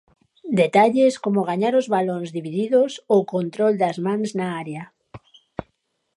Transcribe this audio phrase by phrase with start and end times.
[0.61, 4.83] Detalles como gañar os balóns divididos ou control das mans na área.